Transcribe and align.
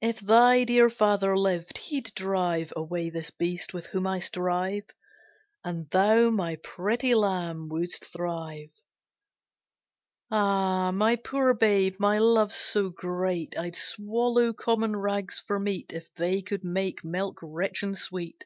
If 0.00 0.20
thy 0.20 0.62
dear 0.62 0.88
father 0.88 1.36
lived, 1.36 1.78
he'd 1.78 2.14
drive 2.14 2.72
Away 2.76 3.10
this 3.10 3.32
beast 3.32 3.74
with 3.74 3.86
whom 3.86 4.06
I 4.06 4.20
strive, 4.20 4.84
And 5.64 5.90
thou, 5.90 6.30
my 6.30 6.60
pretty 6.62 7.12
Lamb, 7.12 7.68
wouldst 7.68 8.04
thrive. 8.04 8.70
Ah, 10.30 10.92
my 10.92 11.16
poor 11.16 11.54
babe, 11.54 11.96
my 11.98 12.18
love's 12.18 12.54
so 12.54 12.90
great 12.90 13.58
I'd 13.58 13.74
swallow 13.74 14.52
common 14.52 14.94
rags 14.94 15.42
for 15.44 15.58
meat 15.58 15.92
If 15.92 16.06
they 16.14 16.40
could 16.40 16.62
make 16.62 17.02
milk 17.02 17.40
rich 17.42 17.82
and 17.82 17.98
sweet. 17.98 18.44